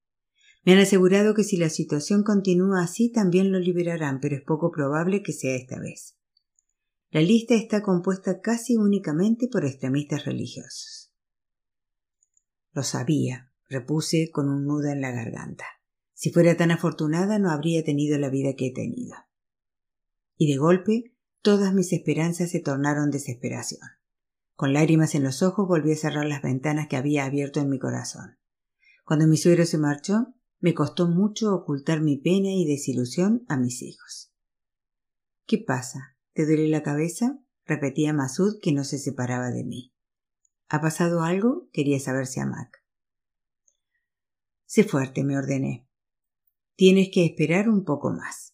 [0.65, 4.71] Me han asegurado que si la situación continúa así también lo liberarán, pero es poco
[4.71, 6.17] probable que sea esta vez.
[7.11, 11.13] La lista está compuesta casi únicamente por extremistas religiosos.
[12.73, 15.65] Lo sabía, repuse con un nudo en la garganta.
[16.15, 19.17] Si fuera tan afortunada no habría tenido la vida que he tenido.
[20.37, 21.12] Y de golpe
[21.43, 23.81] todas mis esperanzas se tornaron desesperación.
[24.55, 27.79] Con lágrimas en los ojos volví a cerrar las ventanas que había abierto en mi
[27.79, 28.39] corazón.
[29.05, 33.83] Cuando mi suegro se marchó, me costó mucho ocultar mi pena y desilusión a mis
[33.83, 34.33] hijos.
[35.45, 36.17] ¿Qué pasa?
[36.33, 37.39] ¿Te duele la cabeza?
[37.65, 39.93] repetía Masud que no se separaba de mí.
[40.69, 41.69] ¿Ha pasado algo?
[41.73, 42.83] quería saber si a Mac.
[44.65, 45.89] Sé fuerte, me ordené.
[46.77, 48.52] Tienes que esperar un poco más.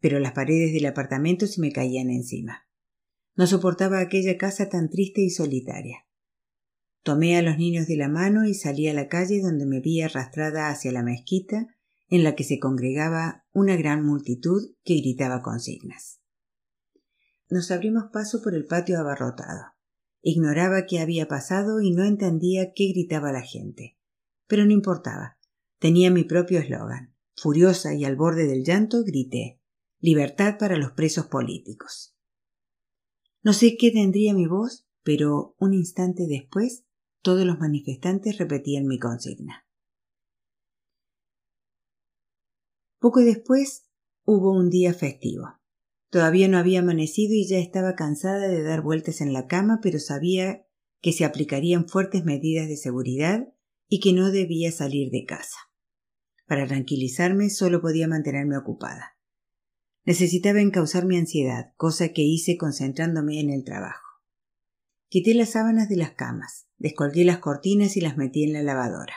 [0.00, 2.66] Pero las paredes del apartamento se me caían encima.
[3.34, 6.06] No soportaba aquella casa tan triste y solitaria.
[7.02, 10.00] Tomé a los niños de la mano y salí a la calle donde me vi
[10.00, 11.68] arrastrada hacia la mezquita
[12.08, 16.20] en la que se congregaba una gran multitud que gritaba consignas.
[17.48, 19.74] Nos abrimos paso por el patio abarrotado.
[20.20, 23.98] Ignoraba qué había pasado y no entendía qué gritaba la gente.
[24.48, 25.38] Pero no importaba.
[25.78, 27.14] Tenía mi propio eslogan.
[27.36, 29.60] Furiosa y al borde del llanto, grité
[30.00, 32.14] Libertad para los presos políticos.
[33.42, 36.84] No sé qué tendría mi voz, pero un instante después
[37.22, 39.66] todos los manifestantes repetían mi consigna.
[42.98, 43.88] Poco después
[44.24, 45.60] hubo un día festivo.
[46.10, 49.98] Todavía no había amanecido y ya estaba cansada de dar vueltas en la cama, pero
[49.98, 50.66] sabía
[51.00, 53.48] que se aplicarían fuertes medidas de seguridad
[53.88, 55.56] y que no debía salir de casa.
[56.46, 59.15] Para tranquilizarme solo podía mantenerme ocupada.
[60.06, 64.06] Necesitaba encauzar mi ansiedad, cosa que hice concentrándome en el trabajo.
[65.08, 69.14] Quité las sábanas de las camas, descolgué las cortinas y las metí en la lavadora.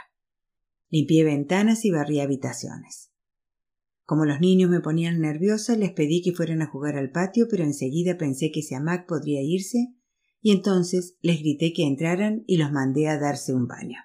[0.90, 3.12] Limpié ventanas y barrí habitaciones.
[4.04, 7.64] Como los niños me ponían nerviosa, les pedí que fueran a jugar al patio, pero
[7.64, 9.94] enseguida pensé que Siamak podría irse,
[10.42, 14.00] y entonces les grité que entraran y los mandé a darse un baño.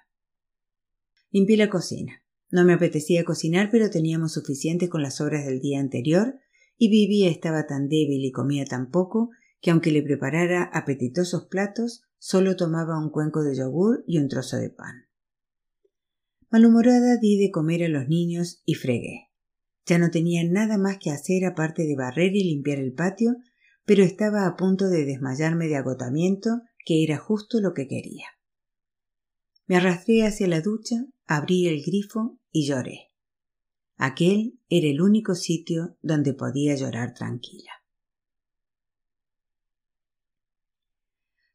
[1.31, 2.21] Limpié la cocina.
[2.51, 6.39] No me apetecía cocinar, pero teníamos suficiente con las obras del día anterior,
[6.77, 9.29] y Vivi estaba tan débil y comía tan poco
[9.61, 14.57] que aunque le preparara apetitosos platos, solo tomaba un cuenco de yogur y un trozo
[14.57, 15.07] de pan.
[16.49, 19.31] Malhumorada di de comer a los niños y fregué.
[19.85, 23.35] Ya no tenía nada más que hacer aparte de barrer y limpiar el patio,
[23.85, 28.25] pero estaba a punto de desmayarme de agotamiento, que era justo lo que quería.
[29.67, 33.04] Me arrastré hacia la ducha, abrí el grifo y lloré.
[33.97, 37.71] Aquel era el único sitio donde podía llorar tranquila.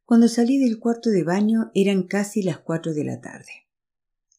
[0.04, 3.68] Cuando salí del cuarto de baño eran casi las cuatro de la tarde.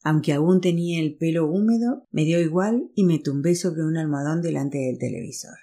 [0.04, 4.42] Aunque aún tenía el pelo húmedo, me dio igual y me tumbé sobre un almohadón
[4.42, 5.58] delante del televisor.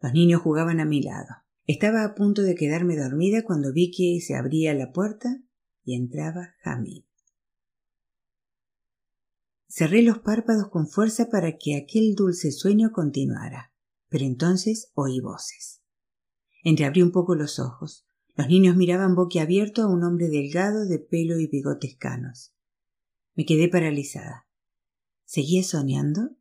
[0.00, 1.28] Los niños jugaban a mi lado.
[1.66, 5.40] Estaba a punto de quedarme dormida cuando vi que se abría la puerta
[5.84, 7.04] y entraba Hamid.
[9.72, 13.72] Cerré los párpados con fuerza para que aquel dulce sueño continuara,
[14.08, 15.80] pero entonces oí voces.
[16.64, 18.04] Entreabrí un poco los ojos.
[18.34, 22.52] Los niños miraban boquiabierto a un hombre delgado de pelo y bigotes canos.
[23.36, 24.48] Me quedé paralizada.
[25.24, 26.36] ¿Seguía soñando?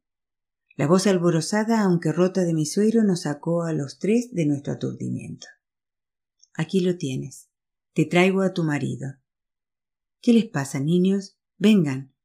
[0.76, 4.74] La voz alborozada, aunque rota de mi suegro, nos sacó a los tres de nuestro
[4.74, 5.46] aturdimiento.
[6.56, 7.48] Aquí lo tienes.
[7.94, 9.18] Te traigo a tu marido.
[10.20, 11.38] ¿Qué les pasa, niños?
[11.58, 12.16] Vengan.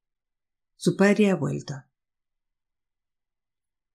[0.76, 1.74] Su padre ha vuelto.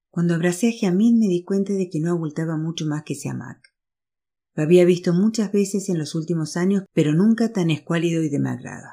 [0.10, 3.74] Cuando abracé a Jamín me di cuenta de que no abultaba mucho más que Siamak.
[4.56, 8.88] Lo había visto muchas veces en los últimos años, pero nunca tan escuálido y demacrado.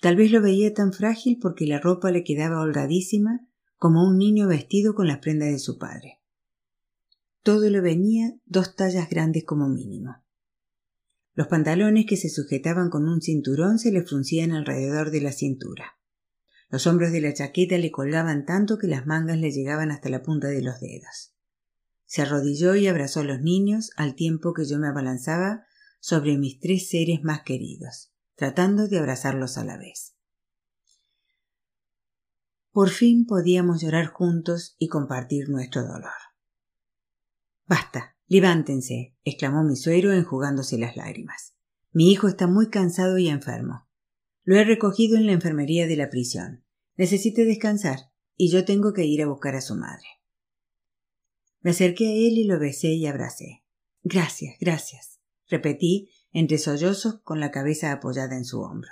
[0.00, 4.48] Tal vez lo veía tan frágil porque la ropa le quedaba holgadísima como un niño
[4.48, 6.20] vestido con las prendas de su padre.
[7.42, 10.22] Todo le venía dos tallas grandes como mínimo.
[11.34, 15.97] Los pantalones que se sujetaban con un cinturón se le fruncían alrededor de la cintura.
[16.70, 20.22] Los hombros de la chaqueta le colgaban tanto que las mangas le llegaban hasta la
[20.22, 21.34] punta de los dedos.
[22.04, 25.64] Se arrodilló y abrazó a los niños al tiempo que yo me abalanzaba
[26.00, 30.14] sobre mis tres seres más queridos, tratando de abrazarlos a la vez.
[32.70, 36.12] Por fin podíamos llorar juntos y compartir nuestro dolor.
[37.66, 41.54] Basta, levántense, exclamó mi suegro enjugándose las lágrimas.
[41.92, 43.87] Mi hijo está muy cansado y enfermo.
[44.48, 46.64] Lo he recogido en la enfermería de la prisión.
[46.96, 50.06] Necesite descansar y yo tengo que ir a buscar a su madre.
[51.60, 53.66] Me acerqué a él y lo besé y abracé.
[54.02, 58.88] Gracias, gracias, repetí entre sollozos con la cabeza apoyada en su hombro.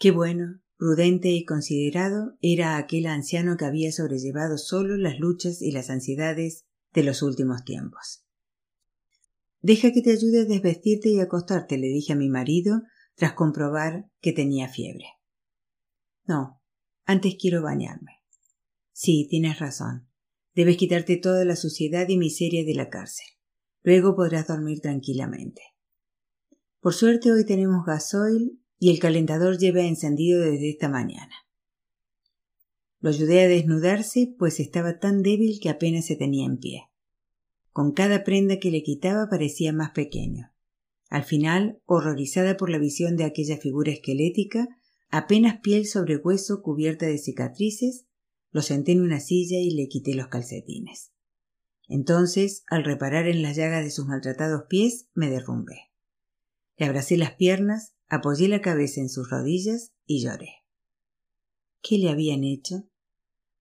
[0.00, 5.70] Qué bueno, prudente y considerado era aquel anciano que había sobrellevado solo las luchas y
[5.70, 8.24] las ansiedades de los últimos tiempos.
[9.60, 12.82] Deja que te ayude a desvestirte y acostarte, le dije a mi marido
[13.16, 15.06] tras comprobar que tenía fiebre.
[16.24, 16.62] No,
[17.04, 18.22] antes quiero bañarme.
[18.92, 20.08] Sí, tienes razón.
[20.54, 23.26] Debes quitarte toda la suciedad y miseria de la cárcel.
[23.82, 25.62] Luego podrás dormir tranquilamente.
[26.80, 31.34] Por suerte hoy tenemos gasoil y el calentador lleva encendido desde esta mañana.
[33.00, 36.84] Lo ayudé a desnudarse, pues estaba tan débil que apenas se tenía en pie.
[37.72, 40.52] Con cada prenda que le quitaba parecía más pequeño.
[41.08, 44.68] Al final, horrorizada por la visión de aquella figura esquelética,
[45.08, 48.06] apenas piel sobre hueso cubierta de cicatrices,
[48.50, 51.12] lo senté en una silla y le quité los calcetines.
[51.88, 55.92] Entonces, al reparar en las llagas de sus maltratados pies, me derrumbé.
[56.76, 60.64] Le abracé las piernas, apoyé la cabeza en sus rodillas y lloré.
[61.82, 62.88] ¿Qué le habían hecho?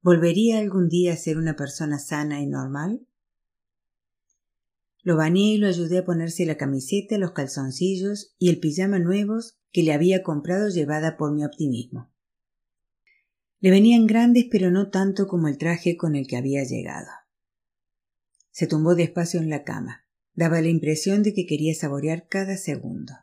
[0.01, 3.07] ¿Volvería algún día a ser una persona sana y normal?
[5.05, 9.59] Lo bañé y lo ayudé a ponerse la camiseta, los calzoncillos y el pijama nuevos
[9.71, 12.11] que le había comprado llevada por mi optimismo.
[13.59, 17.11] Le venían grandes pero no tanto como el traje con el que había llegado.
[18.49, 20.07] Se tumbó despacio en la cama.
[20.33, 23.13] Daba la impresión de que quería saborear cada segundo.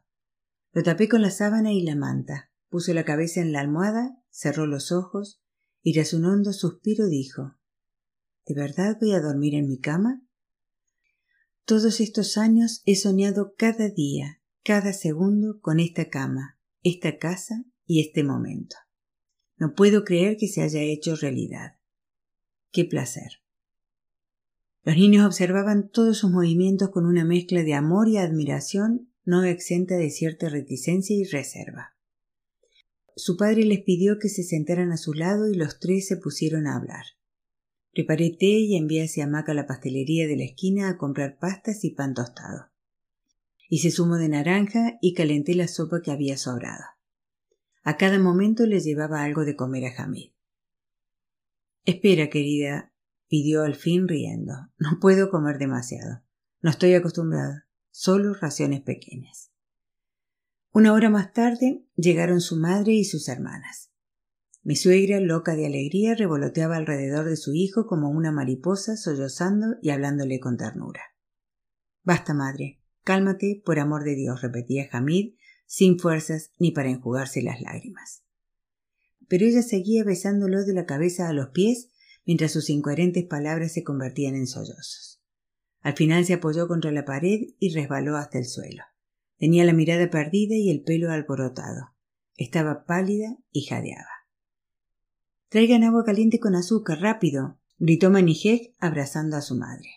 [0.70, 4.66] Lo tapé con la sábana y la manta, puso la cabeza en la almohada, cerró
[4.66, 5.42] los ojos
[5.82, 7.56] y tras un hondo suspiro dijo
[8.46, 10.22] ¿De verdad voy a dormir en mi cama?
[11.64, 18.00] Todos estos años he soñado cada día, cada segundo con esta cama, esta casa y
[18.00, 18.76] este momento.
[19.56, 21.76] No puedo creer que se haya hecho realidad.
[22.72, 23.42] Qué placer.
[24.82, 29.96] Los niños observaban todos sus movimientos con una mezcla de amor y admiración no exenta
[29.96, 31.94] de cierta reticencia y reserva.
[33.14, 36.66] Su padre les pidió que se sentaran a su lado y los tres se pusieron
[36.66, 37.04] a hablar.
[37.92, 41.84] Preparé té y envié hacia Maca a la pastelería de la esquina a comprar pastas
[41.84, 42.70] y pan tostado.
[43.68, 46.84] Hice zumo de naranja y calenté la sopa que había sobrado.
[47.82, 50.32] A cada momento le llevaba algo de comer a Hamid.
[51.84, 52.94] Espera, querida,
[53.28, 54.54] pidió al fin riendo.
[54.78, 56.22] No puedo comer demasiado.
[56.60, 59.52] No estoy acostumbrada solo raciones pequeñas.
[60.70, 63.91] Una hora más tarde llegaron su madre y sus hermanas.
[64.64, 69.90] Mi suegra, loca de alegría, revoloteaba alrededor de su hijo como una mariposa, sollozando y
[69.90, 71.00] hablándole con ternura.
[72.04, 75.34] Basta, madre, cálmate, por amor de Dios, repetía Hamid,
[75.66, 78.22] sin fuerzas ni para enjugarse las lágrimas.
[79.28, 81.88] Pero ella seguía besándolo de la cabeza a los pies
[82.24, 85.20] mientras sus incoherentes palabras se convertían en sollozos.
[85.80, 88.84] Al final se apoyó contra la pared y resbaló hasta el suelo.
[89.38, 91.96] Tenía la mirada perdida y el pelo alborotado.
[92.36, 94.21] Estaba pálida y jadeaba.
[95.52, 99.90] Traigan agua caliente con azúcar, rápido, gritó Manijek abrazando a su madre.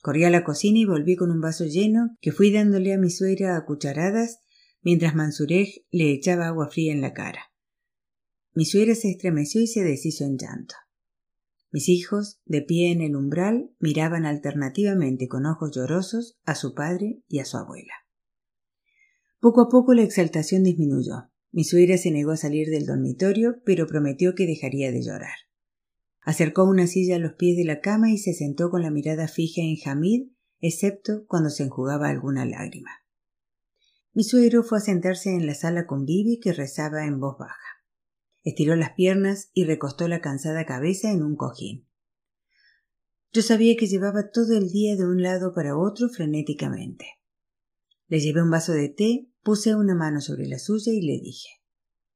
[0.00, 3.10] Corrí a la cocina y volví con un vaso lleno que fui dándole a mi
[3.10, 4.40] suegra a cucharadas
[4.80, 7.52] mientras Mansurej le echaba agua fría en la cara.
[8.54, 10.76] Mi suegra se estremeció y se deshizo en llanto.
[11.70, 17.22] Mis hijos, de pie en el umbral, miraban alternativamente con ojos llorosos a su padre
[17.28, 17.92] y a su abuela.
[19.40, 21.30] Poco a poco la exaltación disminuyó.
[21.56, 25.38] Mi suegra se negó a salir del dormitorio, pero prometió que dejaría de llorar.
[26.20, 29.26] Acercó una silla a los pies de la cama y se sentó con la mirada
[29.26, 32.90] fija en Hamid, excepto cuando se enjugaba alguna lágrima.
[34.12, 37.82] Mi suegro fue a sentarse en la sala con Bibi, que rezaba en voz baja.
[38.44, 41.88] Estiró las piernas y recostó la cansada cabeza en un cojín.
[43.32, 47.06] Yo sabía que llevaba todo el día de un lado para otro frenéticamente.
[48.08, 51.48] Le llevé un vaso de té, puse una mano sobre la suya y le dije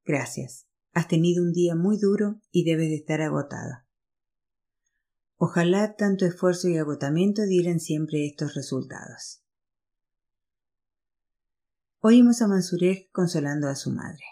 [0.04, 0.66] Gracias.
[0.92, 3.84] Has tenido un día muy duro y debes de estar agotado.
[5.36, 9.44] Ojalá tanto esfuerzo y agotamiento dieran siempre estos resultados.
[12.00, 14.24] Oímos a Mansurek consolando a su madre.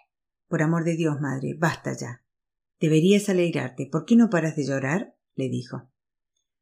[0.48, 2.24] Por amor de Dios, madre, basta ya.
[2.80, 3.86] Deberías alegrarte.
[3.86, 5.16] ¿Por qué no paras de llorar?
[5.36, 5.88] le dijo.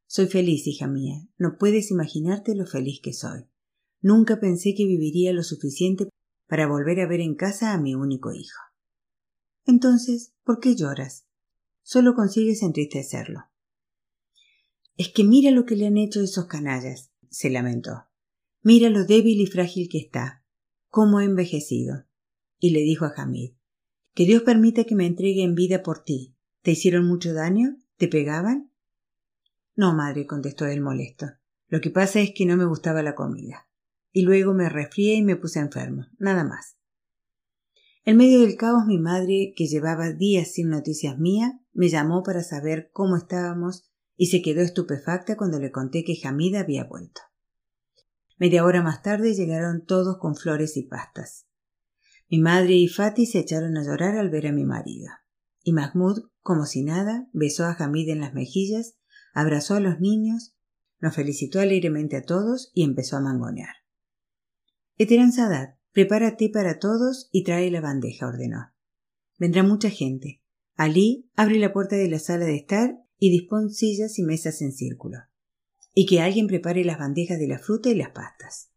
[0.07, 1.26] Soy feliz, hija mía.
[1.39, 3.49] No puedes imaginarte lo feliz que soy.
[4.03, 6.11] Nunca pensé que viviría lo suficiente
[6.47, 8.61] para volver a ver en casa a mi único hijo.
[9.64, 11.26] Entonces, ¿por qué lloras?
[11.82, 13.44] Solo consigues entristecerlo.
[14.97, 18.07] Es que mira lo que le han hecho esos canallas, se lamentó.
[18.62, 20.44] Mira lo débil y frágil que está,
[20.88, 22.05] cómo ha envejecido.
[22.59, 23.53] Y le dijo a Hamid
[24.14, 26.34] que Dios permite que me entregue en vida por ti.
[26.62, 27.76] ¿Te hicieron mucho daño?
[27.99, 28.72] ¿Te pegaban?
[29.74, 31.26] No, madre, contestó él molesto.
[31.68, 33.66] Lo que pasa es que no me gustaba la comida.
[34.17, 36.07] Y luego me resfrié y me puse enfermo.
[36.19, 36.79] Nada más.
[38.07, 42.43] En medio del caos mi madre, que llevaba días sin noticias mía, me llamó para
[42.43, 47.21] saber cómo estábamos y se quedó estupefacta cuando le conté que Hamid había vuelto.
[48.39, 51.47] Media hora más tarde llegaron todos con flores y pastas.
[52.31, 55.11] Mi madre y Fati se echaron a llorar al ver a mi marido.
[55.62, 58.97] Y Mahmoud, como si nada, besó a Hamid en las mejillas,
[59.35, 60.57] abrazó a los niños,
[61.01, 63.75] nos felicitó alegremente a todos y empezó a mangonear.
[65.32, 68.72] Sadat, prepárate para todos y trae la bandeja, ordenó.
[69.38, 70.42] Vendrá mucha gente.
[70.74, 74.72] Ali abre la puerta de la sala de estar y dispone sillas y mesas en
[74.72, 75.18] círculo.
[75.94, 78.70] Y que alguien prepare las bandejas de la fruta y las pastas.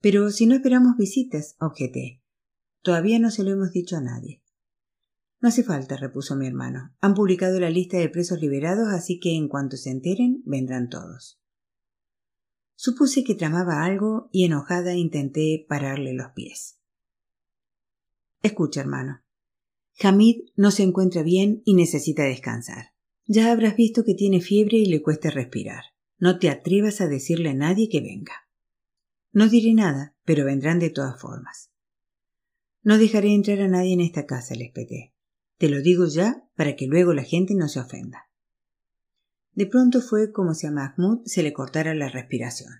[0.00, 2.22] Pero si no esperamos visitas, objeté.
[2.82, 4.42] Todavía no se lo hemos dicho a nadie.
[5.40, 6.94] No hace falta, repuso mi hermano.
[7.00, 11.41] Han publicado la lista de presos liberados, así que en cuanto se enteren, vendrán todos.
[12.84, 16.80] Supuse que tramaba algo y enojada intenté pararle los pies.
[18.42, 19.22] Escucha, hermano.
[20.00, 22.86] Hamid no se encuentra bien y necesita descansar.
[23.24, 25.84] Ya habrás visto que tiene fiebre y le cuesta respirar.
[26.18, 28.48] No te atrevas a decirle a nadie que venga.
[29.30, 31.70] No diré nada, pero vendrán de todas formas.
[32.82, 35.14] No dejaré entrar a nadie en esta casa, les peté.
[35.56, 38.31] Te lo digo ya para que luego la gente no se ofenda.
[39.54, 42.72] De pronto fue como si a Mahmoud se le cortara la respiración.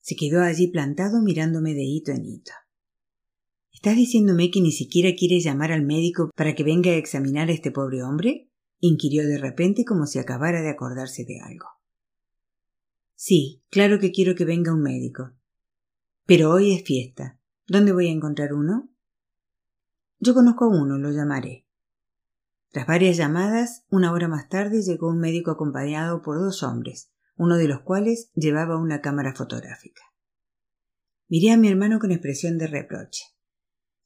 [0.00, 2.52] Se quedó allí plantado mirándome de hito en hito.
[3.72, 7.52] ¿Estás diciéndome que ni siquiera quieres llamar al médico para que venga a examinar a
[7.52, 8.50] este pobre hombre?
[8.80, 11.66] inquirió de repente como si acabara de acordarse de algo.
[13.14, 15.32] Sí, claro que quiero que venga un médico.
[16.26, 17.38] Pero hoy es fiesta.
[17.66, 18.90] ¿Dónde voy a encontrar uno?
[20.18, 21.66] Yo conozco a uno, lo llamaré.
[22.70, 27.56] Tras varias llamadas, una hora más tarde llegó un médico acompañado por dos hombres, uno
[27.56, 30.02] de los cuales llevaba una cámara fotográfica.
[31.28, 33.24] Miré a mi hermano con expresión de reproche.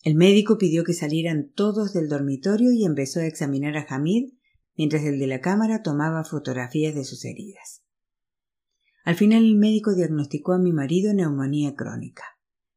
[0.02, 4.34] El médico pidió que salieran todos del dormitorio y empezó a examinar a Hamid
[4.76, 7.82] mientras el de la cámara tomaba fotografías de sus heridas.
[9.04, 12.24] Al final el médico diagnosticó a mi marido neumonía crónica.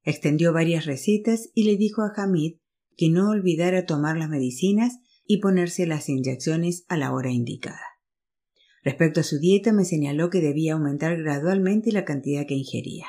[0.04, 2.58] Extendió varias recetas y le dijo a Hamid
[2.98, 7.82] que no olvidara tomar las medicinas y ponerse las inyecciones a la hora indicada.
[8.84, 13.08] Respecto a su dieta, me señaló que debía aumentar gradualmente la cantidad que ingería.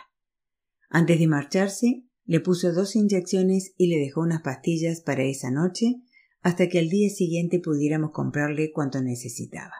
[0.91, 6.03] Antes de marcharse, le puso dos inyecciones y le dejó unas pastillas para esa noche
[6.43, 9.75] hasta que al día siguiente pudiéramos comprarle cuanto necesitaba.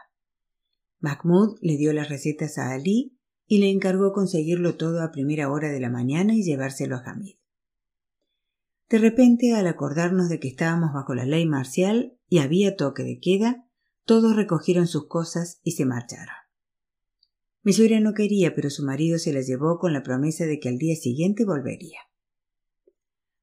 [0.99, 5.69] Mahmoud le dio las recetas a Ali y le encargó conseguirlo todo a primera hora
[5.69, 7.35] de la mañana y llevárselo a Hamid.
[8.89, 13.19] De repente, al acordarnos de que estábamos bajo la ley marcial y había toque de
[13.19, 13.67] queda,
[14.05, 16.35] todos recogieron sus cosas y se marcharon.
[17.61, 20.69] Mi suegra no quería, pero su marido se la llevó con la promesa de que
[20.69, 21.99] al día siguiente volvería.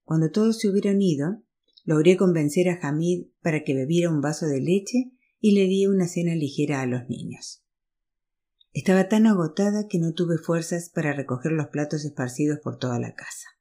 [0.05, 1.43] Cuando todos se hubieron ido,
[1.85, 6.09] logré convencer a Hamid para que bebiera un vaso de leche y le di una
[6.09, 7.63] cena ligera a los niños.
[8.73, 13.15] Estaba tan agotada que no tuve fuerzas para recoger los platos esparcidos por toda la
[13.15, 13.56] casa.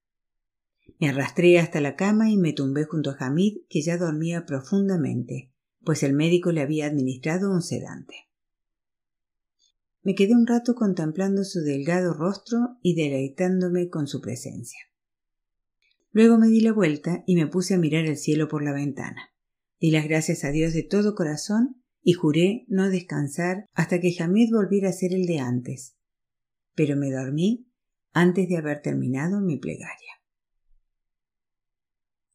[0.99, 5.51] Me arrastré hasta la cama y me tumbé junto a Hamid, que ya dormía profundamente,
[5.83, 8.15] pues el médico le había administrado un sedante.
[10.03, 14.79] Me quedé un rato contemplando su delgado rostro y deleitándome con su presencia.
[16.11, 19.33] Luego me di la vuelta y me puse a mirar el cielo por la ventana.
[19.79, 24.53] Di las gracias a Dios de todo corazón y juré no descansar hasta que Hamid
[24.53, 25.97] volviera a ser el de antes.
[26.75, 27.67] Pero me dormí
[28.13, 30.04] antes de haber terminado mi plegaria.